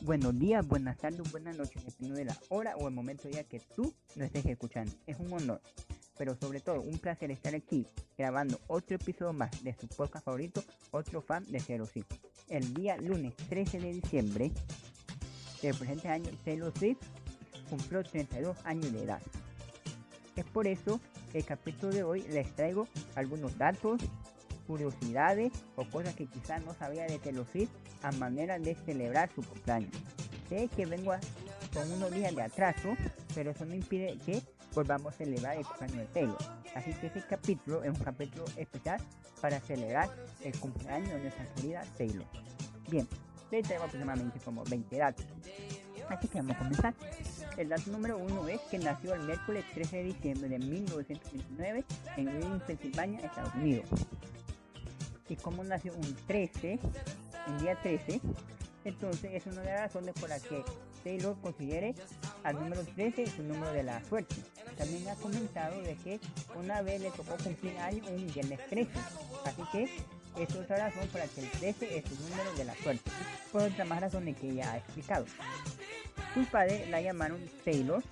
Buenos 0.00 0.38
días, 0.38 0.66
buenas 0.66 0.96
tardes, 0.96 1.28
buenas 1.32 1.56
noches, 1.56 1.84
dependiendo 1.84 2.18
de 2.18 2.24
la 2.26 2.38
hora 2.50 2.76
o 2.76 2.86
el 2.86 2.94
momento 2.94 3.28
ya 3.28 3.42
que 3.42 3.60
tú 3.74 3.92
no 4.14 4.24
estés 4.24 4.46
escuchando. 4.46 4.92
Es 5.08 5.18
un 5.18 5.32
honor, 5.32 5.60
pero 6.16 6.36
sobre 6.36 6.60
todo 6.60 6.80
un 6.80 6.98
placer 6.98 7.32
estar 7.32 7.52
aquí 7.52 7.84
grabando 8.16 8.60
otro 8.68 8.94
episodio 8.94 9.32
más 9.32 9.50
de 9.64 9.74
su 9.74 9.88
podcast 9.88 10.24
favorito, 10.24 10.62
otro 10.92 11.20
fan 11.20 11.44
de 11.50 11.58
Zero 11.58 11.84
Sí. 11.84 12.04
El 12.48 12.74
día 12.74 12.96
lunes 12.96 13.34
13 13.48 13.80
de 13.80 13.92
diciembre 13.94 14.52
del 15.62 15.74
presente 15.74 16.08
año, 16.08 16.30
Taylor 16.44 16.72
Swift 16.78 17.02
cumplió 17.68 18.04
32 18.04 18.56
años 18.64 18.92
de 18.92 19.02
edad. 19.02 19.20
Es 20.36 20.44
por 20.44 20.68
eso 20.68 21.00
que 21.32 21.38
el 21.38 21.44
capítulo 21.44 21.92
de 21.92 22.04
hoy 22.04 22.22
les 22.28 22.54
traigo 22.54 22.86
algunos 23.16 23.58
datos, 23.58 24.00
curiosidades 24.68 25.52
o 25.74 25.84
cosas 25.90 26.14
que 26.14 26.26
quizás 26.26 26.64
no 26.64 26.72
sabía 26.74 27.04
de 27.06 27.18
Taylor 27.18 27.46
Swift 27.50 27.70
a 28.02 28.12
manera 28.12 28.58
de 28.58 28.74
celebrar 28.74 29.30
su 29.34 29.42
cumpleaños. 29.42 29.92
Sé 30.48 30.68
que 30.68 30.86
vengo 30.86 31.12
con 31.72 31.90
unos 31.92 32.10
días 32.10 32.34
de 32.34 32.42
atraso, 32.42 32.96
pero 33.34 33.50
eso 33.50 33.64
no 33.66 33.74
impide 33.74 34.16
que 34.24 34.42
volvamos 34.74 35.14
a 35.14 35.16
celebrar 35.16 35.56
el 35.56 35.64
cumpleaños 35.64 35.98
de 35.98 36.06
Taylor. 36.06 36.38
Así 36.74 36.92
que 36.94 37.08
este 37.08 37.22
capítulo 37.22 37.82
es 37.82 37.90
un 37.90 38.04
capítulo 38.04 38.44
especial 38.56 39.00
para 39.40 39.60
celebrar 39.60 40.08
el 40.42 40.58
cumpleaños 40.58 41.10
de 41.10 41.20
nuestra 41.20 41.46
querida 41.54 41.84
Taylor. 41.96 42.26
Bien, 42.90 43.06
le 43.50 43.62
traigo 43.62 43.84
aproximadamente 43.84 44.38
como 44.40 44.64
20 44.64 44.96
datos. 44.96 45.26
Así 46.08 46.26
que 46.28 46.38
vamos 46.38 46.56
a 46.56 46.58
comenzar. 46.58 46.94
El 47.56 47.68
dato 47.68 47.90
número 47.90 48.16
uno 48.18 48.48
es 48.48 48.60
que 48.70 48.78
nació 48.78 49.14
el 49.14 49.22
miércoles 49.24 49.64
13 49.74 49.96
de 49.96 50.04
diciembre 50.04 50.48
de 50.48 50.58
1929 50.58 51.84
en 52.16 52.60
Pensilvania, 52.60 53.20
Estados 53.20 53.54
Unidos. 53.54 53.86
Y 55.28 55.36
como 55.36 55.62
nació 55.64 55.92
un 55.94 56.16
13, 56.26 56.78
el 57.48 57.58
día 57.60 57.76
13, 57.82 58.20
entonces 58.84 59.30
es 59.34 59.46
una 59.46 59.62
de 59.62 59.70
las 59.70 59.80
razones 59.80 60.14
por 60.14 60.28
las 60.28 60.42
que 60.42 60.62
Taylor 61.04 61.36
considere 61.40 61.94
al 62.44 62.54
número 62.54 62.82
13 62.84 63.26
su 63.26 63.42
número 63.42 63.72
de 63.72 63.82
la 63.82 64.02
suerte. 64.04 64.36
También 64.76 65.08
ha 65.08 65.14
comentado 65.16 65.80
de 65.82 65.96
que 65.96 66.20
una 66.56 66.82
vez 66.82 67.00
le 67.00 67.10
tocó 67.10 67.36
cumplir 67.42 67.76
año 67.78 68.02
un 68.08 68.26
viernes 68.32 68.60
13, 68.68 68.90
así 69.44 69.62
que 69.72 69.84
es 70.42 70.54
otra 70.54 70.88
razón 70.88 71.08
para 71.08 71.26
que 71.26 71.40
el 71.40 71.50
13 71.50 71.98
es 71.98 72.04
su 72.08 72.28
número 72.28 72.52
de 72.54 72.64
la 72.64 72.74
suerte, 72.76 73.10
por 73.50 73.62
otras 73.62 73.88
más 73.88 74.00
razones 74.00 74.36
que 74.36 74.50
ella 74.50 74.72
ha 74.72 74.76
explicado. 74.78 75.26
Sus 76.34 76.46
padres 76.46 76.88
la 76.90 77.00
llamaron 77.00 77.40
Taylor, 77.64 78.02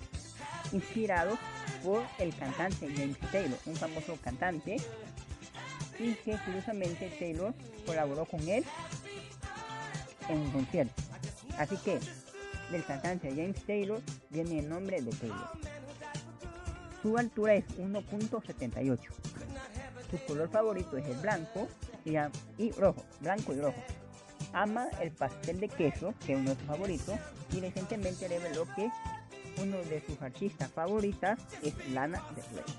inspirado 0.71 1.37
por 1.83 2.03
el 2.19 2.35
cantante 2.35 2.91
James 2.93 3.17
Taylor, 3.31 3.57
un 3.65 3.75
famoso 3.75 4.17
cantante, 4.21 4.77
y 5.99 6.13
que 6.15 6.37
curiosamente 6.45 7.09
Taylor 7.17 7.53
colaboró 7.85 8.25
con 8.25 8.47
él 8.47 8.63
en 10.29 10.39
un 10.39 10.51
concierto. 10.51 11.01
Así 11.57 11.77
que 11.77 11.99
del 12.71 12.83
cantante 12.85 13.29
James 13.29 13.63
Taylor 13.65 14.01
viene 14.29 14.59
el 14.59 14.69
nombre 14.69 15.01
de 15.01 15.11
Taylor. 15.11 15.49
Su 17.01 17.17
altura 17.17 17.55
es 17.55 17.65
1.78. 17.77 18.99
Su 20.11 20.25
color 20.25 20.49
favorito 20.49 20.97
es 20.97 21.05
el 21.05 21.17
blanco 21.17 21.67
y, 22.05 22.71
rojo, 22.71 23.03
blanco 23.19 23.53
y 23.53 23.59
rojo. 23.59 23.81
Ama 24.53 24.87
el 25.01 25.11
pastel 25.11 25.59
de 25.59 25.67
queso, 25.67 26.13
que 26.25 26.33
es 26.33 26.39
uno 26.39 26.51
de 26.51 26.55
sus 26.55 26.65
favoritos, 26.65 27.15
y 27.53 27.59
recientemente 27.59 28.27
reveló 28.27 28.65
que 28.75 28.89
uno 29.61 29.77
de 29.77 30.03
sus 30.05 30.21
artistas 30.21 30.71
favoritas 30.71 31.39
es 31.63 31.73
Lana 31.89 32.23
Del 32.35 32.45
Rey. 32.45 32.73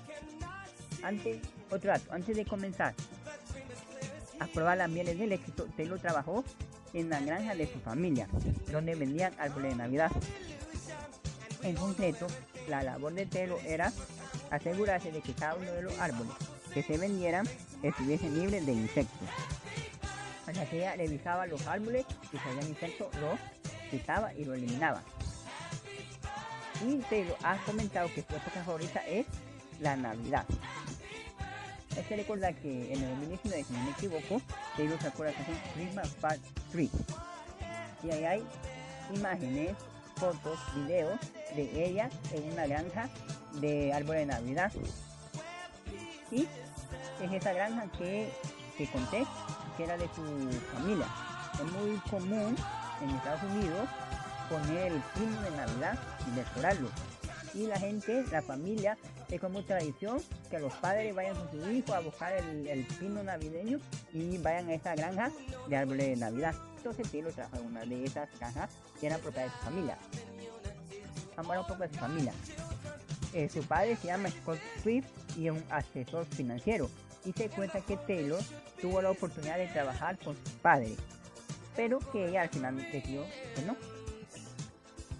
Antes, 1.03 1.37
otro 1.69 1.91
dato, 1.91 2.11
antes 2.11 2.35
de 2.35 2.45
comenzar 2.45 2.93
a 4.39 4.47
probar 4.47 4.77
las 4.77 4.89
mieles 4.89 5.17
del 5.17 5.31
éxito, 5.31 5.67
Taylor 5.77 5.99
trabajó 5.99 6.43
en 6.93 7.09
la 7.09 7.19
granja 7.19 7.55
de 7.55 7.71
su 7.71 7.79
familia, 7.79 8.27
donde 8.71 8.95
vendían 8.95 9.33
árboles 9.39 9.71
de 9.71 9.77
Navidad. 9.77 10.11
En 11.63 11.75
concreto, 11.75 12.27
la 12.67 12.83
labor 12.83 13.13
de 13.13 13.25
Taylor 13.25 13.59
era 13.65 13.91
asegurarse 14.51 15.11
de 15.11 15.21
que 15.21 15.33
cada 15.33 15.55
uno 15.55 15.71
de 15.71 15.83
los 15.83 15.99
árboles 15.99 16.33
que 16.73 16.83
se 16.83 16.97
vendieran 16.97 17.47
estuviesen 17.83 18.39
libres 18.39 18.65
de 18.65 18.73
insectos. 18.73 19.29
Sea 20.53 20.67
que 20.67 20.77
ella 20.77 20.95
revisaba 20.95 21.45
los 21.45 21.67
árboles 21.67 22.05
y 22.33 22.37
si 22.37 22.49
había 22.49 22.67
insectos, 22.67 23.07
los 23.15 23.39
quitaba 23.91 24.33
y 24.33 24.45
lo 24.45 24.53
eliminaba. 24.53 25.03
Y 26.85 26.97
Taylor 27.09 27.37
ha 27.43 27.57
comentado 27.57 28.07
que 28.07 28.21
su 28.21 28.35
época 28.35 28.63
favorita 28.63 29.05
es 29.07 29.25
la 29.79 29.95
Navidad. 29.95 30.45
Hay 31.95 32.03
que 32.03 32.15
recordar 32.15 32.55
que 32.55 32.93
en 32.93 33.03
el 33.03 33.09
2019, 33.09 33.63
si 33.63 33.73
no 33.73 33.83
me 33.83 33.91
equivoco, 33.91 34.41
Taylor 34.75 34.99
sacó 35.01 35.23
la 35.25 35.33
canción 35.33 35.57
Christmas 35.75 36.09
Part 36.21 36.41
3. 36.71 36.89
Y 38.03 38.11
ahí 38.11 38.25
hay 38.25 38.43
imágenes, 39.13 39.75
fotos, 40.15 40.59
videos 40.75 41.19
de 41.55 41.85
ella 41.85 42.09
en 42.31 42.51
una 42.53 42.67
granja 42.67 43.09
de 43.59 43.93
árbol 43.93 44.15
de 44.15 44.25
Navidad. 44.27 44.71
Y 46.31 46.47
es 47.21 47.31
esa 47.31 47.53
granja 47.53 47.87
que, 47.97 48.31
que 48.77 48.89
conté, 48.91 49.25
que 49.77 49.83
era 49.83 49.97
de 49.97 50.07
su 50.15 50.23
familia. 50.73 51.07
Es 51.55 51.71
muy 51.71 51.97
común 52.09 52.55
en 53.01 53.09
Estados 53.09 53.43
Unidos 53.43 53.89
poner 54.49 54.91
el 54.91 55.01
pino 55.15 55.41
de 55.41 55.51
Navidad 55.51 55.99
y 56.27 56.35
decorarlo. 56.35 56.89
Y 57.53 57.65
la 57.65 57.79
gente, 57.79 58.25
la 58.31 58.41
familia, 58.41 58.97
es 59.29 59.39
como 59.39 59.63
tradición 59.63 60.21
que 60.49 60.59
los 60.59 60.73
padres 60.75 61.13
vayan 61.13 61.35
con 61.35 61.51
su 61.51 61.71
hijo 61.71 61.93
a 61.93 61.99
buscar 61.99 62.33
el, 62.33 62.85
pino 62.99 63.21
navideño 63.23 63.79
y 64.11 64.37
vayan 64.39 64.69
a 64.69 64.73
esa 64.73 64.95
granja 64.95 65.31
de 65.67 65.75
árboles 65.75 66.07
de 66.07 66.15
Navidad. 66.15 66.55
Entonces 66.77 67.13
lo 67.13 67.31
trajo 67.31 67.57
en 67.57 67.65
una 67.65 67.85
de 67.85 68.05
esas 68.05 68.29
cajas 68.39 68.71
que 68.99 69.07
era 69.07 69.17
propiedad 69.17 69.45
de 69.45 69.51
su 69.51 69.65
familia. 69.65 69.97
Vamos 71.37 71.55
a 71.55 71.59
un 71.61 71.67
poco 71.67 71.83
de 71.83 71.89
su 71.89 71.99
familia. 71.99 72.33
Eh, 73.33 73.47
su 73.49 73.61
padre 73.63 73.95
se 73.97 74.07
llama 74.07 74.29
Scott 74.29 74.59
Swift 74.81 75.07
y 75.37 75.47
es 75.47 75.53
un 75.53 75.63
asesor 75.69 76.25
financiero. 76.25 76.89
Y 77.25 77.33
se 77.33 77.49
cuenta 77.49 77.81
que 77.81 77.97
Taylor 77.97 78.39
tuvo 78.81 79.01
la 79.01 79.11
oportunidad 79.11 79.57
de 79.57 79.67
trabajar 79.67 80.17
con 80.17 80.35
su 80.35 80.57
padre, 80.61 80.95
pero 81.75 81.99
que 81.99 82.29
ella 82.29 82.43
al 82.43 82.49
final 82.49 82.77
decidió 82.77 83.23
que 83.55 83.61
no. 83.63 83.75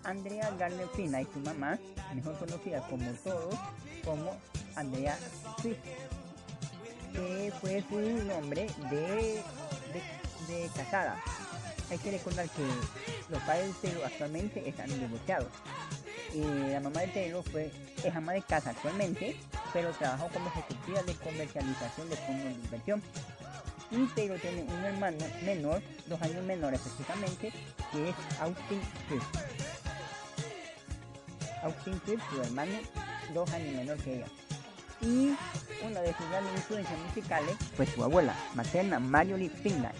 Andrea 0.03 0.49
Garner 0.57 0.87
Fina 0.95 1.21
y 1.21 1.25
su 1.25 1.39
mamá, 1.39 1.77
mejor 2.15 2.37
conocida 2.39 2.81
como 2.87 3.11
todos, 3.23 3.55
como 4.09 4.35
Andrea 4.75 5.15
Swift, 5.61 5.77
que 7.13 7.53
fue 7.61 7.83
su 7.87 7.99
nombre 8.25 8.67
de, 8.89 9.43
de, 10.47 10.69
casada. 10.75 11.21
Hay 11.91 11.97
que 11.99 12.11
recordar 12.11 12.49
que 12.49 12.63
los 13.29 13.41
padres 13.43 13.67
de 13.67 13.89
Taylor 13.89 14.05
actualmente 14.05 14.67
están 14.67 14.87
divorciados. 14.99 15.49
Y 16.33 16.41
la 16.41 16.79
mamá 16.79 17.01
de 17.01 17.07
Taylor 17.07 17.43
fue, 17.51 17.71
es 18.03 18.15
ama 18.15 18.33
de 18.33 18.41
casa 18.41 18.71
actualmente, 18.71 19.35
pero 19.73 19.91
trabajó 19.91 20.27
como 20.29 20.49
ejecutiva 20.49 21.03
de 21.03 21.13
comercialización 21.13 22.09
de 22.09 22.15
fondos 22.15 22.45
de 22.45 22.51
inversión. 22.51 23.03
Y 23.91 24.05
Taylor 24.15 24.39
tiene 24.39 24.63
un 24.63 24.85
hermano 24.85 25.17
menor, 25.43 25.81
dos 26.07 26.21
años 26.21 26.43
menor 26.45 26.73
específicamente, 26.73 27.51
que 27.91 28.09
es 28.09 28.15
Austin 28.39 28.81
Swift. 29.07 29.25
Austin 31.63 32.01
Swift, 32.05 32.23
su 32.31 32.41
hermano, 32.41 32.73
dos 33.33 33.51
años 33.51 33.75
menor 33.75 33.97
que 33.97 34.17
ella. 34.17 34.27
Y 35.01 35.35
una 35.85 36.01
de 36.01 36.13
sus 36.13 36.29
grandes 36.29 36.53
influencias 36.55 36.99
musicales 36.99 37.55
fue 37.75 37.85
su 37.85 38.03
abuela, 38.03 38.35
materna 38.53 38.99
Marjorie 38.99 39.49
Finlay, 39.49 39.93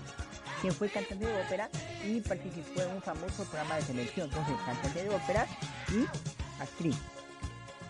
quien 0.62 0.74
fue 0.74 0.90
cantante 0.90 1.26
de 1.26 1.42
ópera 1.42 1.70
y 2.06 2.20
participó 2.20 2.82
en 2.82 2.92
un 2.92 3.02
famoso 3.02 3.46
programa 3.46 3.76
de 3.78 3.82
selección. 3.84 4.28
Entonces, 4.28 4.56
cantante 4.66 5.04
de 5.04 5.10
ópera 5.10 5.48
y 5.90 6.62
actriz. 6.62 6.98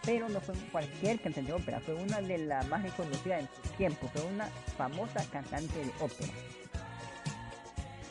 Pero 0.05 0.29
no 0.29 0.39
fue 0.39 0.55
cualquier 0.71 1.19
cantante 1.19 1.51
de 1.51 1.53
ópera, 1.53 1.79
fue 1.79 1.95
una 1.95 2.21
de 2.21 2.37
las 2.37 2.67
más 2.67 2.83
reconocidas 2.83 3.41
en 3.41 3.49
su 3.63 3.69
tiempo, 3.77 4.09
fue 4.13 4.23
una 4.23 4.47
famosa 4.77 5.25
cantante 5.31 5.79
de 5.79 5.91
ópera. 5.99 6.31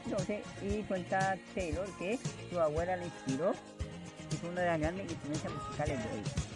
Entonces, 0.05 0.43
y 0.63 0.83
cuenta 0.83 1.37
Taylor 1.55 1.87
que 1.99 2.19
su 2.51 2.59
abuela 2.59 2.97
le 2.97 3.05
inspiró 3.05 3.53
es 3.53 4.43
una 4.43 4.63
de 4.63 4.67
las 4.67 4.81
grandes 4.81 5.11
influencias 5.11 5.53
musicales 5.53 5.99
de 5.99 6.11
ella. 6.19 6.48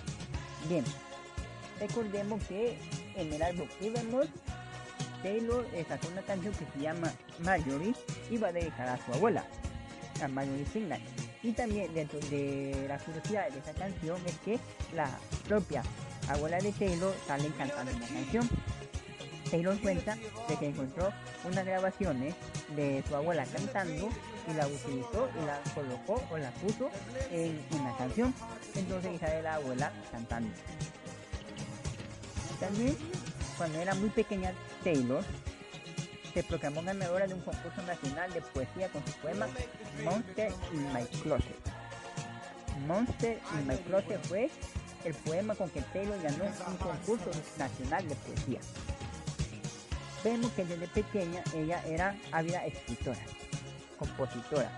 Bien, 0.69 0.85
recordemos 1.81 2.43
que 2.45 2.77
en 3.17 3.33
el 3.33 3.43
álbum 3.43 3.67
Evermore, 3.81 4.29
Taylor 5.23 5.67
sacó 5.89 6.09
una 6.09 6.23
canción 6.23 6.55
que 6.55 6.67
se 6.73 6.81
llama 6.81 7.13
Marjorie 7.41 7.95
y 8.31 8.37
va 8.37 8.49
a 8.49 8.53
dedicar 8.53 8.89
a 8.89 9.05
su 9.05 9.13
abuela, 9.13 9.45
a 10.23 10.29
Marjorie 10.29 10.65
Finlay. 10.65 11.03
Y 11.43 11.53
también 11.53 11.93
dentro 11.93 12.21
de 12.31 12.87
la 12.89 12.99
curiosidad 12.99 13.49
de 13.51 13.59
esa 13.59 13.73
canción 13.73 14.17
es 14.27 14.39
que 14.39 14.59
la 14.95 15.11
propia 15.49 15.83
abuela 16.29 16.59
de 16.59 16.73
Taylor 16.73 17.15
sale 17.27 17.49
cantando 17.59 17.93
la 17.93 18.07
canción. 18.07 18.49
Taylor 19.53 19.79
cuenta 19.81 20.17
de 20.49 20.57
que 20.57 20.69
encontró 20.69 21.13
unas 21.45 21.67
grabaciones 21.67 22.35
de 22.75 23.05
su 23.07 23.15
abuela 23.15 23.45
cantando 23.45 24.09
y 24.51 24.55
la 24.55 24.67
utilizó 24.67 25.29
y 25.39 25.45
la 25.45 25.61
colocó 25.75 26.23
o 26.31 26.39
la 26.39 26.51
puso 26.53 26.89
en 27.31 27.63
una 27.79 27.95
canción. 27.99 28.35
Entonces 28.75 29.21
de 29.21 29.43
la 29.43 29.57
abuela 29.57 29.93
cantando. 30.11 30.51
También 32.59 32.97
cuando 33.59 33.79
era 33.79 33.95
muy 33.95 34.09
pequeña 34.09 34.55
Taylor 34.83 35.23
se 36.33 36.43
proclamó 36.45 36.83
ganadora 36.83 37.27
de 37.27 37.35
un 37.35 37.43
concurso 37.43 37.83
nacional 37.83 38.33
de 38.33 38.41
poesía 38.41 38.89
con 38.89 39.05
su 39.05 39.13
poema 39.19 39.47
Monster 40.03 40.51
in 40.73 40.93
My 40.95 41.05
Closet. 41.23 41.61
Monster 42.87 43.39
in 43.53 43.67
My 43.67 43.77
Closet 43.77 44.19
fue 44.25 44.51
el 45.05 45.13
poema 45.13 45.55
con 45.55 45.69
que 45.69 45.83
Taylor 45.83 46.19
ganó 46.23 46.45
un 46.45 46.77
concurso 46.79 47.31
nacional 47.59 48.09
de 48.09 48.15
poesía. 48.15 48.61
Vemos 50.25 50.53
que 50.53 50.65
desde 50.65 50.87
pequeña 50.89 51.43
ella 51.55 51.83
era 51.87 52.17
ávida 52.31 52.65
escritora, 52.65 53.19
compositora. 53.99 54.71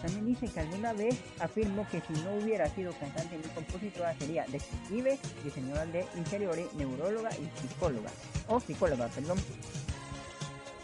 También 0.00 0.26
dice 0.26 0.46
que 0.46 0.60
alguna 0.60 0.92
vez 0.92 1.18
afirmó 1.40 1.86
que 1.88 2.00
si 2.00 2.12
no 2.22 2.34
hubiera 2.36 2.68
sido 2.70 2.92
cantante 2.92 3.36
ni 3.36 3.42
compositora 3.50 4.16
sería 4.18 4.44
detective, 4.46 5.18
diseñadora 5.44 5.86
de 5.86 6.06
interiores, 6.16 6.72
neuróloga 6.74 7.30
y 7.32 7.50
psicóloga. 7.60 8.10
O 8.46 8.60
psicóloga, 8.60 9.08
perdón. 9.08 9.38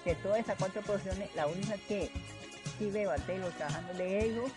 De 0.05 0.15
todas 0.17 0.41
esas 0.41 0.57
cuatro 0.59 0.83
profesiones, 0.83 1.35
la 1.35 1.47
única 1.47 1.77
que 1.89 2.11
sí 2.79 2.91
veo 2.91 3.11
a 3.13 3.17
Taylor 3.17 3.53
trabajando 3.53 3.95
de 3.95 4.25
ellos 4.27 4.51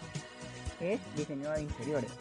es 0.81 0.99
diseñadora 1.15 1.57
de 1.57 1.63
interiores. 1.63 2.11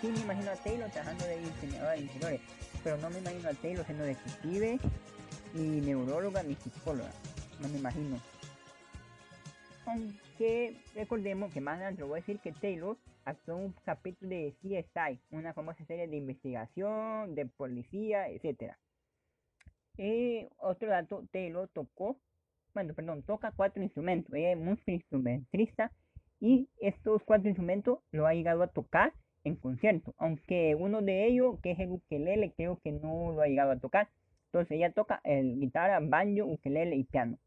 Sí 0.00 0.08
me 0.08 0.20
imagino 0.20 0.50
a 0.52 0.56
Taylor 0.56 0.90
trabajando 0.90 1.24
de 1.24 1.38
diseñadora 1.38 1.92
de 1.92 2.00
interiores, 2.00 2.40
pero 2.88 3.02
no 3.02 3.10
me 3.10 3.18
imagino 3.18 3.50
a 3.50 3.52
Taylor 3.52 3.84
siendo 3.84 4.04
detective, 4.04 4.78
ni 5.52 5.82
neuróloga, 5.82 6.42
ni 6.42 6.54
psicóloga. 6.54 7.10
No 7.60 7.68
me 7.68 7.78
imagino. 7.78 8.16
Aunque 9.84 10.74
recordemos 10.94 11.52
que 11.52 11.60
más 11.60 11.74
adelante 11.74 12.04
voy 12.04 12.12
a 12.12 12.22
decir 12.22 12.38
que 12.38 12.52
Taylor 12.52 12.96
actuó 13.26 13.56
un 13.56 13.74
capítulo 13.84 14.30
de 14.30 14.54
CSI, 14.62 15.20
una 15.32 15.52
famosa 15.52 15.84
serie 15.84 16.08
de 16.08 16.16
investigación, 16.16 17.34
de 17.34 17.44
policía, 17.44 18.30
etc. 18.30 18.72
Y 19.98 20.48
otro 20.56 20.88
dato, 20.88 21.26
Taylor 21.30 21.68
tocó, 21.68 22.18
bueno, 22.72 22.94
perdón, 22.94 23.22
toca 23.22 23.52
cuatro 23.54 23.82
instrumentos. 23.82 24.34
Ella 24.34 24.52
es 24.52 24.58
multi-instrumentista 24.58 25.92
y 26.40 26.70
estos 26.80 27.22
cuatro 27.24 27.48
instrumentos 27.48 27.98
lo 28.12 28.26
ha 28.26 28.32
llegado 28.32 28.62
a 28.62 28.68
tocar 28.68 29.12
en 29.44 29.56
concierto, 29.56 30.14
aunque 30.18 30.74
uno 30.74 31.02
de 31.02 31.26
ellos, 31.26 31.58
que 31.62 31.72
es 31.72 31.78
el 31.78 31.90
ukelele, 31.90 32.52
creo 32.56 32.80
que 32.82 32.92
no 32.92 33.32
lo 33.32 33.42
ha 33.42 33.46
llegado 33.46 33.72
a 33.72 33.78
tocar. 33.78 34.08
Entonces 34.46 34.76
ella 34.76 34.92
toca 34.92 35.20
el 35.24 35.58
guitarra, 35.58 36.00
banjo, 36.00 36.46
ukelele 36.46 36.96
y 36.96 37.04
piano. 37.04 37.38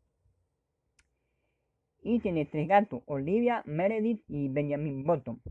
Y 2.03 2.19
tiene 2.19 2.45
tres 2.45 2.67
gatos, 2.67 3.03
Olivia, 3.05 3.61
Meredith 3.65 4.23
y 4.27 4.49
Benjamin 4.49 5.03
Button. 5.03 5.41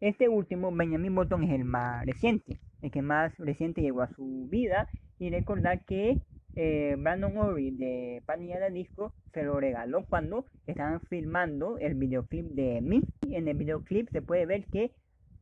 Este 0.00 0.28
último, 0.28 0.70
Benjamin 0.72 1.14
Button, 1.14 1.44
es 1.44 1.50
el 1.50 1.64
más 1.64 2.04
reciente, 2.06 2.60
el 2.82 2.90
que 2.90 3.02
más 3.02 3.36
reciente 3.38 3.80
llegó 3.80 4.02
a 4.02 4.08
su 4.08 4.46
vida. 4.50 4.88
Y 5.18 5.30
recordar 5.30 5.82
que 5.84 6.18
eh, 6.56 6.96
Brandon 6.98 7.36
Ori 7.36 7.70
de 7.70 8.22
Panilla 8.24 8.70
Disco 8.70 9.12
se 9.34 9.42
lo 9.42 9.60
regaló 9.60 10.06
cuando 10.06 10.46
estaban 10.66 11.00
filmando 11.02 11.76
el 11.78 11.94
videoclip 11.94 12.46
de 12.52 12.80
mí. 12.80 13.02
En 13.30 13.46
el 13.46 13.56
videoclip 13.56 14.08
se 14.10 14.22
puede 14.22 14.46
ver 14.46 14.64
que 14.66 14.92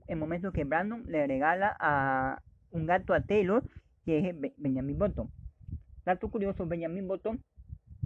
el 0.09 0.19
momento 0.19 0.53
que 0.53 0.65
Brandon 0.65 1.05
le 1.07 1.27
regala 1.29 1.77
a 1.79 2.43
un 2.73 2.87
gato 2.87 3.15
a 3.15 3.21
Taylor, 3.21 3.63
que 4.05 4.29
es 4.29 4.37
Benjamin 4.59 4.99
Button. 4.99 5.31
Dato 6.05 6.29
curioso, 6.31 6.67
Benjamin 6.67 7.07
Button 7.07 7.41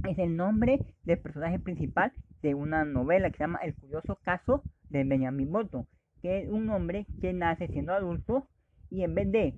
es 0.06 0.18
el 0.18 0.36
nombre 0.36 0.78
del 1.04 1.18
personaje 1.18 1.58
principal 1.58 2.12
de 2.42 2.54
una 2.54 2.84
novela 2.84 3.30
que 3.30 3.38
se 3.38 3.44
llama 3.44 3.58
El 3.62 3.74
curioso 3.74 4.16
caso 4.22 4.62
de 4.90 5.04
Benjamin 5.04 5.50
Button, 5.50 5.86
que 6.20 6.40
es 6.40 6.50
un 6.50 6.68
hombre 6.68 7.06
que 7.22 7.32
nace 7.32 7.68
siendo 7.68 7.94
adulto 7.94 8.46
y 8.90 9.02
en 9.02 9.14
vez 9.14 9.32
de 9.32 9.54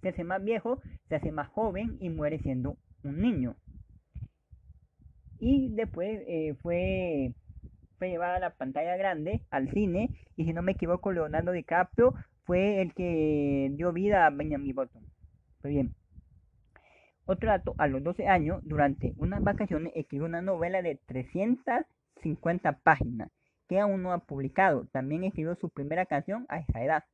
se 0.00 0.08
hace 0.08 0.24
más 0.24 0.42
viejo, 0.42 0.80
se 1.08 1.16
hace 1.16 1.32
más 1.32 1.48
joven 1.48 1.96
y 2.00 2.10
muere 2.10 2.38
siendo 2.38 2.76
un 3.06 3.20
niño. 3.20 3.56
Y 5.38 5.68
después 5.74 6.22
eh, 6.26 6.54
fue, 6.62 7.34
fue 7.98 8.08
llevada 8.08 8.36
a 8.36 8.40
la 8.40 8.50
pantalla 8.50 8.96
grande, 8.96 9.42
al 9.50 9.70
cine, 9.70 10.10
y 10.36 10.44
si 10.44 10.52
no 10.52 10.62
me 10.62 10.72
equivoco, 10.72 11.12
Leonardo 11.12 11.52
DiCaprio 11.52 12.14
fue 12.44 12.80
el 12.80 12.94
que 12.94 13.70
dio 13.72 13.92
vida 13.92 14.26
a 14.26 14.30
Benjamin 14.30 14.74
Button. 14.74 15.02
Muy 15.62 15.72
bien. 15.72 15.94
Otro 17.26 17.48
dato, 17.48 17.74
a 17.78 17.88
los 17.88 18.02
12 18.04 18.28
años, 18.28 18.60
durante 18.64 19.12
unas 19.16 19.42
vacaciones, 19.42 19.92
escribió 19.96 20.26
una 20.26 20.42
novela 20.42 20.80
de 20.80 20.94
350 21.06 22.78
páginas 22.78 23.30
que 23.68 23.80
aún 23.80 24.02
no 24.02 24.12
ha 24.12 24.18
publicado. 24.18 24.86
También 24.92 25.24
escribió 25.24 25.56
su 25.56 25.68
primera 25.68 26.06
canción 26.06 26.46
a 26.48 26.60
esa 26.60 26.84
edad. 26.84 27.04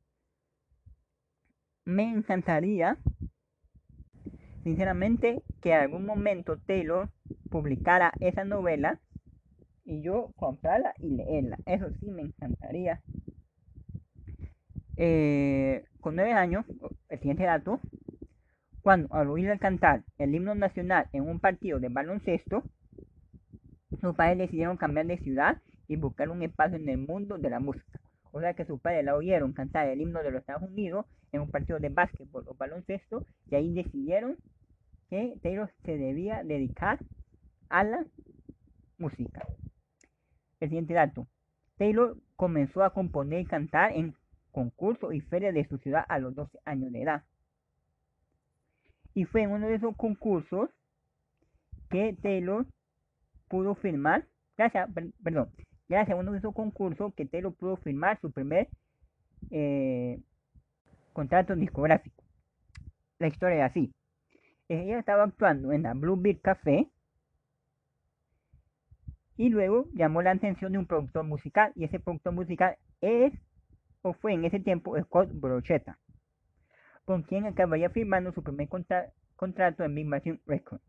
Me 1.83 2.03
encantaría, 2.03 2.97
sinceramente, 4.63 5.43
que 5.61 5.73
algún 5.73 6.05
momento 6.05 6.57
Taylor 6.57 7.09
publicara 7.49 8.13
esa 8.19 8.45
novela 8.45 8.99
y 9.85 10.01
yo 10.01 10.31
comprarla 10.35 10.93
y 10.97 11.09
leerla. 11.09 11.57
Eso 11.65 11.89
sí 11.99 12.09
me 12.09 12.21
encantaría. 12.21 13.01
Eh, 14.95 15.85
con 15.99 16.15
9 16.15 16.33
años, 16.33 16.65
el 17.09 17.19
siguiente 17.19 17.43
dato, 17.43 17.79
cuando 18.81 19.13
al 19.13 19.29
oírla 19.29 19.57
cantar 19.57 20.03
el 20.17 20.35
himno 20.35 20.55
nacional 20.55 21.07
en 21.13 21.27
un 21.27 21.39
partido 21.39 21.79
de 21.79 21.89
baloncesto, 21.89 22.63
sus 24.01 24.15
padres 24.15 24.37
decidieron 24.37 24.77
cambiar 24.77 25.05
de 25.07 25.17
ciudad 25.17 25.61
y 25.87 25.95
buscar 25.95 26.29
un 26.29 26.43
espacio 26.43 26.77
en 26.77 26.89
el 26.89 26.97
mundo 26.97 27.37
de 27.37 27.49
la 27.49 27.59
música. 27.59 27.99
O 28.31 28.41
sea 28.41 28.53
que 28.55 28.65
sus 28.65 28.81
padres 28.81 29.05
la 29.05 29.15
oyeron 29.15 29.53
cantar 29.53 29.87
el 29.87 30.01
himno 30.01 30.23
de 30.23 30.31
los 30.31 30.41
Estados 30.41 30.63
Unidos 30.63 31.05
en 31.31 31.41
un 31.41 31.51
partido 31.51 31.79
de 31.79 31.89
básquetbol 31.89 32.43
o 32.47 32.55
baloncesto 32.55 33.25
y 33.49 33.55
ahí 33.55 33.73
decidieron 33.73 34.37
Taylor 35.41 35.71
se 35.85 35.97
debía 35.97 36.43
dedicar 36.43 36.99
a 37.69 37.83
la 37.83 38.05
música. 38.97 39.45
El 40.59 40.69
siguiente 40.69 40.93
dato. 40.93 41.27
Taylor 41.77 42.17
comenzó 42.35 42.83
a 42.83 42.93
componer 42.93 43.41
y 43.41 43.45
cantar 43.45 43.91
en 43.93 44.15
concursos 44.51 45.13
y 45.13 45.21
ferias 45.21 45.53
de 45.53 45.67
su 45.67 45.77
ciudad 45.77 46.05
a 46.07 46.19
los 46.19 46.35
12 46.35 46.57
años 46.65 46.91
de 46.91 47.01
edad. 47.01 47.23
Y 49.13 49.25
fue 49.25 49.43
en 49.43 49.51
uno 49.51 49.67
de 49.67 49.75
esos 49.75 49.95
concursos 49.95 50.69
que 51.89 52.15
Taylor 52.21 52.65
pudo 53.49 53.75
firmar, 53.75 54.27
gracias, 54.57 54.89
perdón, 55.23 55.51
gracias 55.87 56.17
a 56.17 56.19
uno 56.19 56.31
de 56.31 56.39
esos 56.39 56.53
concursos 56.55 57.13
que 57.13 57.25
Taylor 57.25 57.53
pudo 57.53 57.77
firmar 57.77 58.19
su 58.19 58.31
primer 58.31 58.67
eh, 59.51 60.19
contrato 61.13 61.55
discográfico. 61.55 62.23
La 63.19 63.27
historia 63.27 63.65
es 63.65 63.71
así. 63.71 63.93
Ella 64.81 64.99
estaba 64.99 65.23
actuando 65.23 65.71
en 65.71 65.83
la 65.83 65.93
Bluebeard 65.93 66.41
Café 66.41 66.89
y 69.37 69.49
luego 69.49 69.87
llamó 69.93 70.21
la 70.21 70.31
atención 70.31 70.71
de 70.71 70.77
un 70.77 70.85
productor 70.85 71.23
musical 71.23 71.71
y 71.75 71.83
ese 71.83 71.99
productor 71.99 72.33
musical 72.33 72.77
es 73.01 73.33
o 74.01 74.13
fue 74.13 74.33
en 74.33 74.45
ese 74.45 74.59
tiempo 74.59 74.99
Scott 75.01 75.29
Brochetta 75.33 75.97
con 77.05 77.23
quien 77.23 77.45
acabaría 77.45 77.89
firmando 77.89 78.31
su 78.31 78.43
primer 78.43 78.69
contrato 79.35 79.83
en 79.83 79.95
Big 79.95 80.05
Machine 80.05 80.39
Records. 80.45 80.83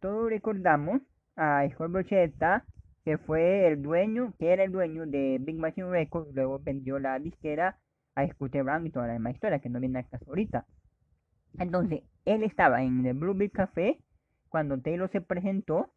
Todos 0.00 0.28
recordamos 0.28 1.00
a 1.36 1.66
Scott 1.72 1.90
Brochetta, 1.90 2.64
que 3.04 3.18
fue 3.18 3.66
el 3.68 3.82
dueño, 3.82 4.34
que 4.38 4.52
era 4.52 4.64
el 4.64 4.72
dueño 4.72 5.06
de 5.06 5.38
Big 5.40 5.56
Machine 5.56 5.90
Records, 5.90 6.34
luego 6.34 6.58
vendió 6.58 6.98
la 6.98 7.18
disquera 7.18 7.78
a 8.14 8.26
Scooter 8.28 8.62
Brown 8.62 8.86
y 8.86 8.90
toda 8.90 9.06
la 9.06 9.14
demás 9.14 9.34
historia, 9.34 9.58
que 9.58 9.70
no 9.70 9.80
viene 9.80 10.00
a 10.00 10.02
caso 10.04 10.24
ahorita. 10.28 10.66
Entonces, 11.58 12.02
él 12.24 12.42
estaba 12.42 12.82
en 12.82 13.04
el 13.06 13.14
Blueberry 13.14 13.50
Café 13.50 13.98
cuando 14.48 14.80
Taylor 14.80 15.10
se 15.10 15.20
presentó, 15.20 15.92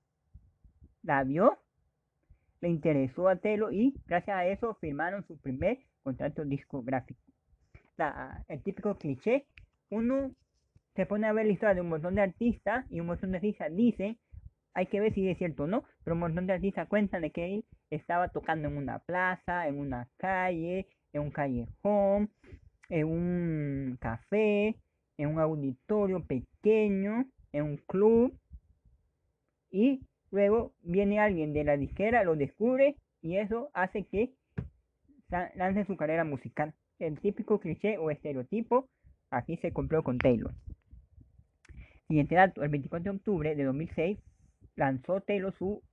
la 1.03 1.23
vio, 1.23 1.57
le 2.61 2.69
interesó 2.69 3.27
a 3.29 3.35
Taylor 3.35 3.73
y 3.73 3.95
gracias 4.07 4.35
a 4.35 4.45
eso 4.47 4.75
firmaron 4.81 5.25
su 5.27 5.37
primer 5.37 5.79
contrato 6.03 6.43
discográfico. 6.43 7.21
El 8.47 8.61
típico 8.63 8.95
cliché, 8.97 9.45
uno 9.89 10.31
se 10.95 11.05
pone 11.05 11.27
a 11.27 11.33
ver 11.33 11.45
la 11.45 11.51
historia 11.51 11.75
de 11.75 11.81
un 11.81 11.89
montón 11.89 12.15
de 12.15 12.21
artistas 12.21 12.85
y 12.89 12.99
un 12.99 13.07
montón 13.07 13.31
de 13.31 13.37
artistas 13.37 13.75
dicen, 13.75 14.17
hay 14.73 14.87
que 14.87 14.99
ver 14.99 15.13
si 15.13 15.27
es 15.29 15.37
cierto 15.37 15.63
o 15.63 15.67
no, 15.67 15.83
pero 16.03 16.13
un 16.15 16.19
montón 16.19 16.47
de 16.47 16.53
artistas 16.53 16.87
cuentan 16.87 17.21
de 17.21 17.31
que 17.31 17.45
él 17.55 17.65
estaba 17.89 18.29
tocando 18.29 18.67
en 18.67 18.77
una 18.77 18.99
plaza, 18.99 19.67
en 19.67 19.79
una 19.79 20.07
calle, 20.17 20.87
en 21.13 21.21
un 21.21 21.31
callejón, 21.31 22.31
en 22.89 23.07
un 23.07 23.97
café, 23.99 24.75
en 25.17 25.29
un 25.29 25.39
auditorio 25.39 26.23
pequeño, 26.23 27.25
en 27.51 27.63
un 27.63 27.77
club, 27.77 28.37
y 29.69 30.01
luego 30.31 30.73
viene 30.81 31.19
alguien 31.19 31.53
de 31.53 31.63
la 31.63 31.77
disquera, 31.77 32.23
lo 32.23 32.35
descubre 32.35 32.95
y 33.21 33.37
eso 33.37 33.69
hace 33.73 34.05
que 34.05 34.33
lance 35.55 35.85
su 35.85 35.97
carrera 35.97 36.23
musical 36.23 36.73
el 36.99 37.19
típico 37.19 37.59
cliché 37.59 37.97
o 37.97 38.09
estereotipo 38.09 38.89
aquí 39.29 39.57
se 39.57 39.71
cumplió 39.71 40.03
con 40.03 40.17
Taylor. 40.17 40.53
Siguiente 42.07 42.35
dato, 42.35 42.63
el 42.63 42.69
24 42.69 43.11
de 43.11 43.17
octubre 43.17 43.55
de 43.55 43.63
2006 43.63 44.17
lanzó 44.75 45.21
Taylor 45.21 45.53
su 45.57 45.83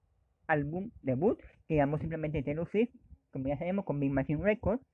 álbum 0.46 0.90
debut, 1.02 1.40
que 1.66 1.76
llamó 1.76 1.98
simplemente 1.98 2.42
Taylor 2.42 2.70
Swift, 2.70 2.94
como 3.32 3.48
ya 3.48 3.58
sabemos, 3.58 3.84
con 3.84 3.98
Big 3.98 4.12
Machine 4.12 4.42
Records. 4.42 4.84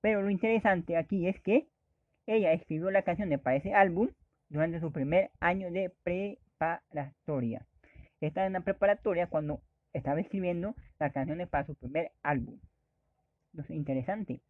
Pero 0.00 0.22
lo 0.22 0.30
interesante 0.30 0.96
aquí 0.96 1.26
es 1.26 1.40
que 1.42 1.66
ella 2.26 2.52
escribió 2.52 2.90
la 2.90 3.02
canción 3.02 3.30
para 3.40 3.56
ese 3.56 3.74
álbum 3.74 4.08
durante 4.48 4.80
su 4.80 4.92
primer 4.92 5.30
año 5.40 5.70
de 5.70 5.92
preparatoria. 6.02 7.66
Estaba 8.20 8.46
en 8.46 8.52
la 8.52 8.60
preparatoria 8.60 9.26
cuando 9.26 9.62
estaba 9.92 10.20
escribiendo 10.20 10.74
las 10.98 11.12
canciones 11.12 11.48
para 11.48 11.66
su 11.66 11.74
primer 11.74 12.12
álbum. 12.22 12.60
Entonces, 13.52 13.76
interesante. 13.76 14.40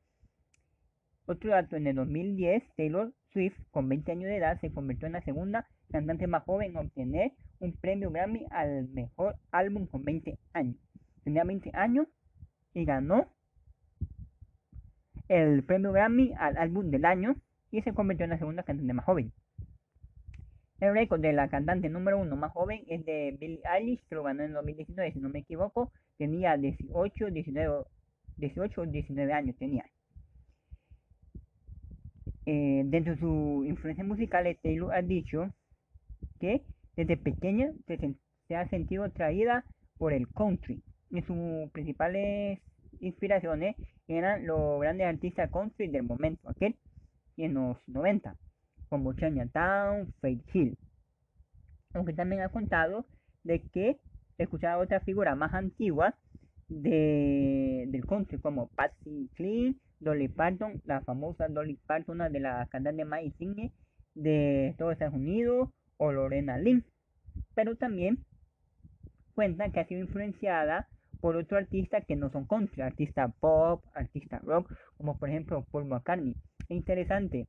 Otro 1.27 1.51
dato, 1.51 1.77
en 1.77 1.87
el 1.87 1.97
2010, 1.97 2.63
Taylor 2.77 3.13
Swift, 3.33 3.57
con 3.71 3.89
20 3.89 4.13
años 4.13 4.29
de 4.29 4.37
edad, 4.37 4.61
se 4.61 4.73
convirtió 4.73 5.07
en 5.07 5.13
la 5.13 5.23
segunda 5.23 5.67
cantante 5.91 6.27
más 6.27 6.43
joven 6.45 6.71
en 6.71 6.77
obtener 6.77 7.33
un 7.61 7.73
premio 7.73 8.11
Grammy 8.11 8.47
al 8.51 8.89
mejor 8.89 9.37
álbum 9.51 9.87
con 9.87 10.03
20 10.03 10.39
años. 10.53 10.77
Tenía 11.23 11.45
20 11.45 11.71
años 11.75 12.09
y 12.75 12.85
ganó 12.85 13.29
el 15.29 15.63
premio 15.65 15.93
Grammy 15.93 16.33
al 16.39 16.57
álbum 16.59 16.91
del 16.91 17.05
año 17.05 17.37
y 17.73 17.83
se 17.83 17.93
convirtió 17.93 18.25
en 18.25 18.31
la 18.31 18.39
segunda 18.39 18.63
cantante 18.63 18.93
más 18.93 19.05
joven. 19.05 19.33
El 20.79 20.95
récord 20.95 21.21
de 21.21 21.33
la 21.33 21.49
cantante 21.49 21.89
número 21.89 22.19
uno 22.19 22.37
más 22.37 22.53
joven 22.53 22.85
es 22.87 23.05
de 23.05 23.37
Billie 23.41 23.63
Eilish, 23.65 24.05
que 24.09 24.15
lo 24.15 24.23
ganó 24.23 24.43
en 24.43 24.53
2019, 24.53 25.13
si 25.13 25.21
no 25.21 25.29
me 25.29 25.41
equivoco. 25.41 25.91
Tenía 26.19 26.57
18, 26.57 27.31
19, 27.31 27.85
18 28.37 28.87
19 28.87 29.33
años 29.33 29.57
tenía. 29.57 29.85
Eh, 32.45 32.83
dentro 32.87 33.15
de 33.15 33.21
su 33.21 33.65
influencia 33.65 34.05
musical, 34.05 34.45
Taylor 34.63 34.93
ha 34.93 35.03
dicho 35.03 35.55
que 36.41 36.63
desde 36.97 37.17
pequeña 37.17 37.73
se, 37.87 38.57
ha 38.57 38.69
sentido 38.69 39.05
atraída 39.05 39.65
por 39.99 40.13
el 40.13 40.29
country. 40.29 40.83
Y 41.11 41.23
sus 41.23 41.71
principales 41.71 42.59
inspiraciones 43.01 43.77
eran 44.09 44.47
los 44.47 44.81
grandes 44.81 45.07
artistas 45.07 45.51
country 45.51 45.89
del 45.89 46.03
momento, 46.03 46.53
en 47.45 47.55
los 47.55 47.77
90, 47.89 48.37
como 48.89 49.15
Chinatown, 49.15 50.13
Faith 50.21 50.43
Hill. 50.53 50.79
Aunque 51.95 52.13
también 52.13 52.43
ha 52.43 52.49
contado 52.49 53.05
de 53.45 53.61
que 53.61 53.99
escuchaba 54.39 54.83
otras 54.83 55.03
figuras 55.05 55.37
más 55.37 55.53
antiguas 55.53 56.15
de, 56.69 57.85
del 57.89 58.07
country, 58.07 58.39
como 58.39 58.69
Patsy 58.69 59.29
Cline, 59.35 59.77
Dolly 60.01 60.29
Parton, 60.29 60.81
la 60.85 61.01
famosa 61.03 61.49
Dolly 61.49 61.79
Parton, 61.87 62.17
una 62.17 62.29
de 62.29 62.41
las 62.41 62.69
cantantes 62.69 63.07
más 63.07 63.23
insignes 63.23 63.73
de 64.15 64.75
todos 64.79 64.93
Estados 64.93 65.15
Unidos, 65.15 65.71
o 65.97 66.13
Lorena 66.13 66.59
Lynn. 66.59 66.85
Pero 67.55 67.77
también 67.77 68.25
cuenta 69.35 69.71
que 69.71 69.81
ha 69.81 69.87
sido 69.87 70.01
influenciada 70.01 70.89
por 71.21 71.37
otros 71.37 71.63
artistas 71.63 72.05
que 72.05 72.17
no 72.17 72.31
son 72.31 72.47
country, 72.47 72.83
artista 72.83 73.29
pop, 73.29 73.85
artista 73.95 74.41
rock, 74.41 74.73
como 74.97 75.17
por 75.19 75.29
ejemplo 75.29 75.65
Paul 75.71 75.85
McCartney. 75.85 76.35
Es 76.73 76.77
interesante. 76.77 77.47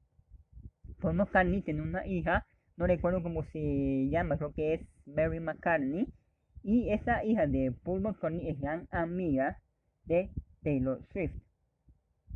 Paul 1.00 1.14
McCartney 1.16 1.62
tiene 1.62 1.82
una 1.82 2.06
hija, 2.06 2.46
no 2.76 2.88
recuerdo 2.88 3.24
cómo 3.24 3.46
se 3.46 4.10
llama, 4.10 4.38
creo 4.38 4.52
que 4.52 4.74
es 4.74 4.82
Mary 5.06 5.40
McCartney. 5.40 6.10
Y 6.62 6.90
esa 6.90 7.24
hija 7.24 7.48
de 7.48 7.72
Paul 7.72 8.02
McCartney 8.02 8.50
es 8.50 8.60
gran 8.60 8.86
amiga 8.92 9.60
de 10.04 10.30
Taylor 10.62 11.02
Swift. 11.14 11.32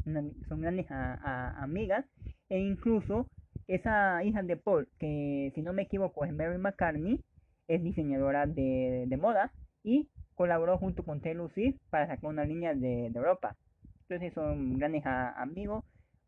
son 0.05 0.61
grandes 0.61 0.85
amigas. 0.89 2.05
E 2.47 2.57
incluso 2.57 3.27
esa 3.67 4.23
hija 4.23 4.41
de 4.41 4.55
Paul, 4.55 4.87
que 4.97 5.51
si 5.55 5.61
no 5.61 5.73
me 5.73 5.81
equivoco 5.81 6.23
es 6.23 6.33
Mary 6.33 6.57
McCartney, 6.57 7.19
es 7.67 7.83
diseñadora 7.83 8.45
de, 8.45 9.13
moda 9.19 9.51
y 9.83 10.07
colaboró 10.35 10.77
junto 10.77 11.03
con 11.03 11.19
Taylor 11.19 11.51
Swift 11.51 11.81
para 11.89 12.07
sacar 12.07 12.29
una 12.29 12.45
línea 12.45 12.73
de, 12.73 13.09
de 13.11 13.19
ropa. 13.19 13.57
Entonces 14.03 14.33
son 14.33 14.77
grandes 14.77 15.05
amigos. 15.05 15.83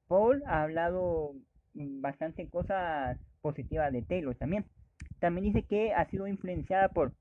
Paul 0.10 0.42
ha 0.48 0.64
hablado 0.64 1.36
bastante 1.76 2.50
cosas 2.50 3.18
positivas 3.42 3.94
de 3.94 4.02
Taylor 4.02 4.36
también. 4.36 4.66
También 5.20 5.46
dice 5.46 5.64
que 5.64 5.94
ha 5.94 6.10
sido 6.10 6.28
influenciada 6.28 6.90
por 6.90 7.14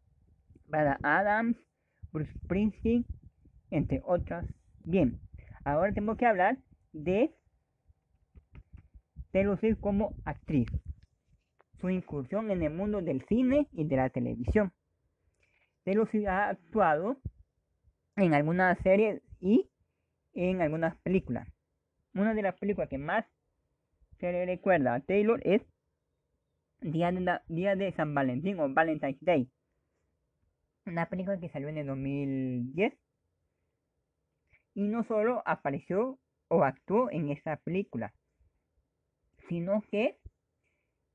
Brad 0.66 0.96
Adams, 1.02 1.58
Bruce 2.12 2.32
Springsteen, 2.44 3.04
entre 3.70 4.00
otras. 4.04 4.46
Bien, 4.84 5.20
ahora 5.64 5.92
tengo 5.92 6.16
que 6.16 6.24
hablar 6.24 6.56
de 6.92 7.30
Taylor 9.32 9.60
Swift 9.60 9.80
como 9.80 10.14
actriz. 10.24 10.68
Su 11.80 11.90
incursión 11.90 12.50
en 12.50 12.62
el 12.62 12.72
mundo 12.72 13.02
del 13.02 13.22
cine 13.26 13.68
y 13.70 13.84
de 13.84 13.96
la 13.96 14.08
televisión. 14.08 14.72
Taylor 15.84 16.10
Swift 16.10 16.26
ha 16.26 16.48
actuado 16.48 17.18
en 18.16 18.32
algunas 18.32 18.78
series 18.78 19.22
y 19.40 19.68
en 20.32 20.62
algunas 20.62 20.96
películas. 21.02 21.46
Una 22.14 22.34
de 22.34 22.42
las 22.42 22.58
películas 22.58 22.88
que 22.88 22.98
más 22.98 23.24
se 24.18 24.32
le 24.32 24.46
recuerda 24.46 24.94
a 24.94 25.00
Taylor 25.00 25.40
es 25.44 25.62
Día 26.80 27.10
de, 27.10 27.92
San 27.96 28.14
Valentín 28.14 28.58
o 28.60 28.72
Valentine's 28.72 29.20
Day. 29.20 29.50
Una 30.86 31.06
película 31.06 31.38
que 31.38 31.48
salió 31.48 31.68
en 31.68 31.78
el 31.78 31.86
2010. 31.86 32.94
Y 34.74 34.82
no 34.88 35.04
solo 35.04 35.42
apareció 35.44 36.18
o 36.48 36.62
actuó 36.62 37.10
en 37.10 37.30
esa 37.30 37.56
película, 37.56 38.14
sino 39.48 39.82
que 39.90 40.18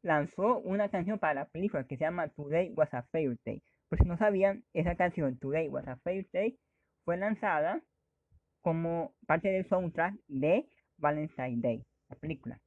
lanzó 0.02 0.60
una 0.60 0.90
canción 0.90 1.18
para 1.18 1.34
la 1.34 1.46
película 1.46 1.86
que 1.86 1.98
se 1.98 2.04
llama 2.04 2.28
Today 2.28 2.74
Was 2.76 2.94
a 2.94 3.04
Fair 3.04 3.38
Day. 3.46 3.64
Por 3.88 4.00
si 4.00 4.06
no 4.06 4.18
sabían, 4.18 4.64
esa 4.74 4.96
canción 4.96 5.38
Today 5.40 5.70
Was 5.70 5.88
a 5.88 5.96
Fair 5.98 6.28
Day 6.34 6.60
fue 7.06 7.18
lanzada 7.18 7.82
como 8.62 9.14
parte 9.28 9.50
del 9.50 9.68
soundtrack 9.70 10.16
de 10.28 10.68
Valentine's 11.04 11.62
Day, 11.62 11.84
la 12.10 12.16
película. 12.16 12.60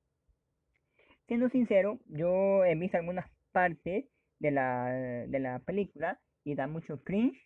Siendo 1.27 1.49
sincero, 1.49 1.99
yo 2.07 2.65
he 2.65 2.75
visto 2.77 2.99
algunas 2.99 3.27
partes 3.51 4.05
de 4.39 4.51
la, 4.51 4.85
de 5.27 5.39
la 5.41 5.59
película 5.61 6.21
y 6.45 6.55
da 6.55 6.69
mucho 6.69 7.03
cringe 7.03 7.41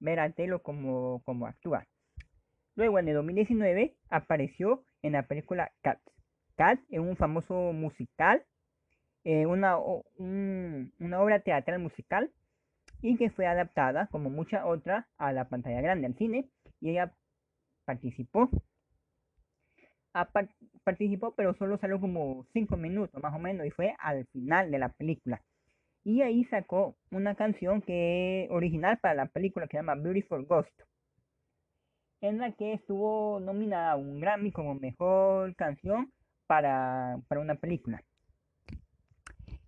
ver 0.00 0.18
a 0.18 0.30
Taylor 0.30 0.62
como, 0.62 1.22
como 1.24 1.46
actúa. 1.46 1.86
Luego, 2.74 2.98
en 2.98 3.08
el 3.08 3.14
2019, 3.14 3.94
apareció 4.08 4.84
en 5.02 5.12
la 5.12 5.22
película 5.22 5.70
Cats. 5.82 6.02
Cats 6.56 6.82
es 6.90 6.98
un 6.98 7.16
famoso 7.16 7.72
musical, 7.72 8.42
eh, 9.22 9.46
una, 9.46 9.76
una 9.78 11.20
obra 11.20 11.40
teatral 11.40 11.78
musical 11.78 12.30
y 13.02 13.16
que 13.16 13.30
fue 13.30 13.46
adaptada, 13.46 14.08
como 14.08 14.30
muchas 14.30 14.64
otras, 14.64 15.04
a 15.18 15.32
la 15.32 15.48
pantalla 15.48 15.82
grande, 15.82 16.06
al 16.06 16.16
cine, 16.16 16.48
y 16.80 16.90
ella 16.90 17.12
participó. 17.84 18.48
Participó, 20.84 21.34
pero 21.34 21.54
solo 21.54 21.78
salió 21.78 22.00
como 22.00 22.46
5 22.52 22.76
minutos 22.76 23.22
más 23.22 23.34
o 23.34 23.38
menos, 23.38 23.66
y 23.66 23.70
fue 23.70 23.94
al 23.98 24.26
final 24.26 24.70
de 24.70 24.78
la 24.78 24.88
película. 24.90 25.42
Y 26.04 26.22
ahí 26.22 26.44
sacó 26.44 26.96
una 27.10 27.34
canción 27.34 27.82
que 27.82 28.44
es 28.44 28.50
original 28.50 28.98
para 28.98 29.14
la 29.14 29.26
película 29.26 29.66
que 29.66 29.76
se 29.76 29.78
llama 29.78 29.94
Beautiful 29.94 30.46
Ghost 30.46 30.70
en 32.28 32.38
la 32.38 32.52
que 32.52 32.72
estuvo 32.72 33.38
nominada 33.40 33.92
a 33.92 33.96
un 33.96 34.18
Grammy 34.18 34.50
como 34.50 34.74
mejor 34.74 35.54
canción 35.56 36.10
para, 36.46 37.20
una 37.30 37.56
película. 37.56 38.02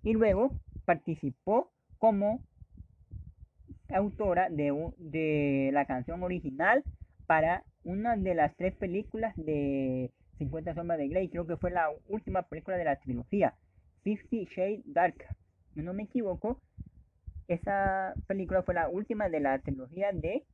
Y 0.03 0.15
luego 0.15 0.53
participó 0.87 1.71
como 1.99 2.41
autora 3.91 4.49
de, 4.49 4.73
de 4.97 5.71
la 5.75 5.85
canción 5.85 6.23
original 6.23 6.83
para 7.27 7.63
una 7.85 8.17
de 8.17 8.35
las 8.35 8.57
tres 8.57 8.75
películas 8.75 9.35
de 9.37 10.11
50 10.39 10.75
sombras 10.75 10.99
de 10.99 11.09
Grey. 11.09 11.29
Creo 11.29 11.47
que 11.47 11.57
fue 11.57 11.71
la 11.71 11.89
última 12.09 12.43
película 12.43 12.77
de 12.77 12.85
la 12.85 12.97
trilogía. 12.97 13.55
Fifty 14.03 14.47
Shades 14.55 14.83
Dark. 14.87 15.17
Si 15.75 15.81
no 15.83 15.93
me 15.93 16.05
equivoco, 16.05 16.61
esa 17.49 18.15
película 18.27 18.63
fue 18.63 18.75
la 18.75 18.89
última 18.89 19.29
de 19.29 19.41
la 19.41 19.59
trilogía 19.61 20.11
de 20.13 20.45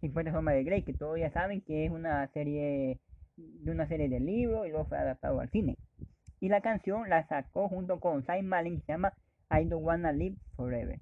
50 0.00 0.32
sombras 0.32 0.56
de 0.56 0.64
Grey, 0.64 0.82
que 0.82 0.94
todos 0.94 1.18
ya 1.18 1.30
saben 1.32 1.60
que 1.62 1.86
es 1.86 1.90
una 1.90 2.26
serie 2.28 3.00
de 3.36 3.70
una 3.70 3.86
serie 3.88 4.08
de 4.08 4.20
libros 4.20 4.66
y 4.66 4.70
luego 4.70 4.86
fue 4.86 4.98
adaptado 4.98 5.40
al 5.40 5.50
cine. 5.50 5.78
Y 6.40 6.48
la 6.48 6.60
canción 6.60 7.08
la 7.08 7.26
sacó 7.28 7.68
junto 7.68 8.00
con 8.00 8.24
Simon 8.26 8.46
Malin, 8.46 8.80
que 8.80 8.86
se 8.86 8.92
llama 8.92 9.12
I 9.50 9.64
Don't 9.64 9.84
Wanna 9.84 10.12
Live 10.12 10.36
Forever. 10.56 10.98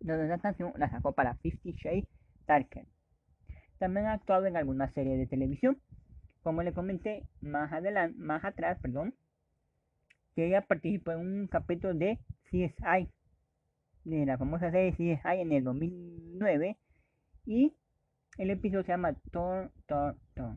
Entonces 0.00 0.28
la 0.28 0.38
canción 0.38 0.72
la 0.76 0.90
sacó 0.90 1.12
para 1.12 1.34
Fifty 1.36 1.72
Shades 1.72 2.08
Darker. 2.46 2.86
También 3.78 4.06
ha 4.06 4.14
actuado 4.14 4.46
en 4.46 4.56
algunas 4.56 4.92
series 4.94 5.18
de 5.18 5.26
televisión, 5.26 5.78
como 6.48 6.62
le 6.62 6.72
comenté 6.72 7.28
más 7.42 7.70
adelante, 7.74 8.18
más 8.18 8.42
atrás, 8.42 8.78
perdón, 8.80 9.14
que 10.34 10.46
ella 10.46 10.62
participó 10.62 11.12
en 11.12 11.20
un 11.20 11.46
capítulo 11.46 11.92
de 11.92 12.18
CSI, 12.44 13.06
de 14.04 14.24
la 14.24 14.38
famosa 14.38 14.70
serie 14.70 14.92
CSI 14.92 15.42
en 15.42 15.52
el 15.52 15.62
2009, 15.62 16.78
y 17.44 17.74
el 18.38 18.48
episodio 18.48 18.82
se 18.84 18.92
llama 18.92 19.12
Thor, 19.30 19.70
Thor, 19.84 20.16
Thor. 20.32 20.56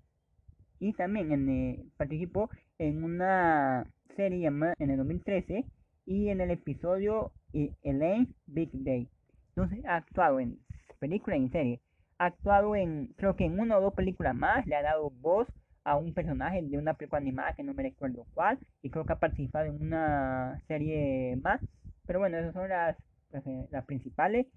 Y 0.80 0.94
también 0.94 1.34
en, 1.34 1.92
participó 1.98 2.50
en 2.78 3.04
una 3.04 3.86
serie 4.16 4.48
en 4.48 4.90
el 4.90 4.96
2013 4.96 5.66
y 6.06 6.30
en 6.30 6.40
el 6.40 6.52
episodio 6.52 7.34
eh, 7.52 7.76
Elaine 7.84 8.34
Big 8.46 8.70
Day. 8.72 9.10
Entonces 9.58 9.84
ha 9.84 9.98
actuado 9.98 10.40
en 10.40 10.58
película 11.00 11.36
y 11.36 11.42
en 11.42 11.52
serie. 11.52 11.82
Ha 12.18 12.28
actuado 12.28 12.78
en, 12.78 13.08
creo 13.18 13.36
que 13.36 13.44
en 13.44 13.60
una 13.60 13.78
o 13.78 13.82
dos 13.82 13.94
películas 13.94 14.36
más. 14.36 14.66
Le 14.68 14.78
ha 14.78 14.84
dado 14.84 15.10
voz 15.10 15.50
a 15.84 15.98
un 15.98 16.14
personaje 16.14 16.62
de 16.62 16.78
una 16.78 16.94
película 16.94 17.20
animada 17.22 17.54
que 17.54 17.64
no 17.64 17.74
me 17.74 17.84
recuerdo 17.84 18.26
cuál, 18.34 18.60
y 18.82 18.90
creo 18.90 19.06
que 19.06 19.14
ha 19.14 19.20
participado 19.20 19.66
en 19.66 19.82
una 19.82 20.62
serie 20.68 21.38
más. 21.42 21.62
Pero 22.06 22.20
bueno, 22.20 22.38
esas 22.38 22.54
son 22.54 22.70
las, 22.70 22.98
pues, 23.30 23.46
eh, 23.48 23.68
las 23.72 23.86
principales 23.86 24.48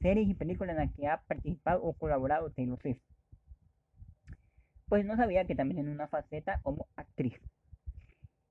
series 0.00 0.28
y 0.28 0.34
películas 0.34 0.76
en 0.76 0.84
las 0.84 0.94
que 0.94 1.06
ha 1.06 1.20
participado 1.22 1.82
o 1.82 1.92
colaborado 1.94 2.50
Taylor 2.50 2.78
Swift. 2.80 3.00
Pues 4.88 5.04
no 5.04 5.16
sabía 5.16 5.44
que 5.44 5.54
también 5.54 5.76
tiene 5.76 5.92
una 5.92 6.08
faceta 6.08 6.60
como 6.62 6.86
actriz. 6.96 7.34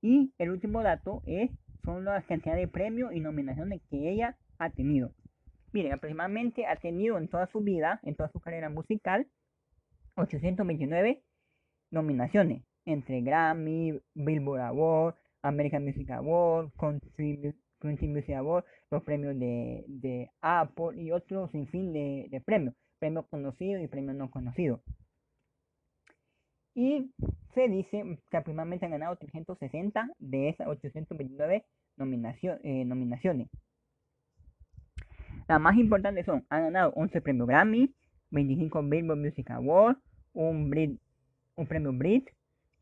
Y 0.00 0.32
el 0.38 0.50
último 0.50 0.82
dato 0.82 1.22
es 1.26 1.50
son 1.84 2.04
las 2.04 2.24
cantidades 2.26 2.60
de 2.60 2.68
premios 2.68 3.12
y 3.14 3.20
nominaciones 3.20 3.80
que 3.90 4.10
ella 4.10 4.36
ha 4.58 4.70
tenido. 4.70 5.12
Miren, 5.72 5.92
aproximadamente 5.92 6.66
ha 6.66 6.76
tenido 6.76 7.18
en 7.18 7.28
toda 7.28 7.46
su 7.46 7.60
vida, 7.60 8.00
en 8.02 8.14
toda 8.14 8.28
su 8.30 8.40
carrera 8.40 8.68
musical, 8.68 9.26
829 10.16 11.22
nominaciones 11.90 12.62
entre 12.84 13.20
Grammy, 13.20 14.00
Billboard 14.14 14.60
Award, 14.62 15.14
American 15.42 15.84
Music 15.84 16.10
Award, 16.10 16.70
Country, 16.78 17.54
Music 17.82 18.34
Award, 18.34 18.64
los 18.90 19.02
premios 19.02 19.38
de, 19.38 20.30
Apple 20.40 21.00
y 21.00 21.12
otros 21.12 21.50
sin 21.52 21.66
fin 21.68 21.92
de, 21.92 22.42
premios, 22.44 22.74
premios 22.98 23.26
conocidos 23.28 23.82
y 23.82 23.88
premios 23.88 24.16
no 24.16 24.30
conocidos. 24.30 24.80
Y 26.74 27.12
se 27.54 27.68
dice 27.68 28.18
que 28.30 28.36
aproximadamente 28.36 28.84
han 28.86 28.92
ganado 28.92 29.16
360 29.16 30.10
de 30.18 30.48
esas 30.48 30.68
829 30.68 31.64
eh, 32.62 32.84
nominaciones. 32.84 33.48
Las 35.48 35.60
más 35.60 35.76
importantes 35.76 36.26
son, 36.26 36.46
han 36.50 36.64
ganado 36.64 36.92
11 36.94 37.20
premios 37.20 37.48
Grammy, 37.48 37.92
25 38.30 38.82
Billboard 38.84 39.18
Music 39.18 39.50
Awards, 39.50 39.98
un, 40.34 40.70
un 41.58 41.66
premio 41.66 41.92
Brit, 41.92 42.30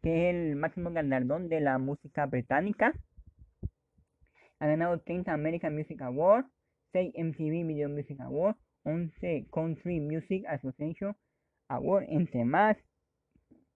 que 0.03 0.29
es 0.29 0.35
el 0.35 0.57
máximo 0.57 0.93
galardón 0.93 1.49
de 1.49 1.61
la 1.61 1.79
música 1.79 2.27
británica. 2.27 2.93
Ha 4.59 4.67
ganado 4.67 5.01
30 5.01 5.33
American 5.33 5.75
Music 5.75 6.01
Awards, 6.03 6.49
6 6.93 7.15
MTV 7.17 7.67
Video 7.67 7.89
Music 7.89 8.21
Awards, 8.21 8.59
11 8.85 9.47
Country 9.51 10.01
Music 10.01 10.45
Association 10.47 11.17
Awards, 11.69 12.07
entre 12.11 12.45
más 12.45 12.77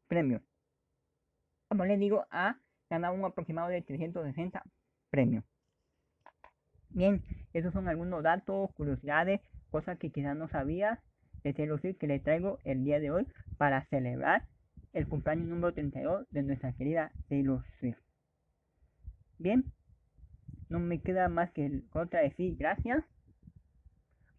premios. 0.06 0.42
Como 1.68 1.86
les 1.86 1.98
digo, 1.98 2.26
ha 2.30 2.58
ganado 2.90 3.14
un 3.14 3.24
aproximado 3.24 3.68
de 3.68 3.80
360 3.80 4.62
premios. 5.08 5.44
Bien, 6.90 7.22
esos 7.54 7.72
son 7.72 7.88
algunos 7.88 8.22
datos, 8.22 8.70
curiosidades, 8.74 9.40
cosas 9.70 9.98
que 9.98 10.10
quizás 10.10 10.36
no 10.36 10.48
sabías 10.48 10.98
de 11.42 11.54
Taylor 11.54 11.80
que 11.80 12.06
les 12.06 12.22
traigo 12.22 12.58
el 12.64 12.84
día 12.84 13.00
de 13.00 13.10
hoy 13.10 13.26
para 13.56 13.86
celebrar 13.86 14.46
el 14.92 15.06
cumpleaños 15.08 15.48
número 15.48 15.72
32 15.72 16.26
de 16.30 16.42
nuestra 16.42 16.72
querida 16.72 17.12
Taylor 17.28 17.64
Swift. 17.78 17.98
Bien, 19.38 19.64
no 20.68 20.80
me 20.80 21.00
queda 21.00 21.28
más 21.28 21.50
que 21.52 21.82
otra 21.92 22.20
decir 22.20 22.56
gracias 22.56 23.04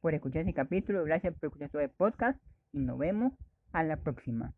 por 0.02 0.14
escuchar 0.14 0.42
este 0.42 0.54
capítulo, 0.54 1.04
gracias 1.04 1.34
por 1.36 1.48
escuchar 1.48 1.70
todo 1.70 1.82
el 1.82 1.90
podcast 1.90 2.40
y 2.72 2.80
nos 2.80 2.98
vemos 2.98 3.34
a 3.72 3.84
la 3.84 3.98
próxima. 3.98 4.54